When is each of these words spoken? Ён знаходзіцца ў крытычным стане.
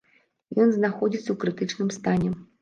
Ён 0.63 0.71
знаходзіцца 0.77 1.23
ў 1.31 1.37
крытычным 1.45 1.93
стане. 1.99 2.29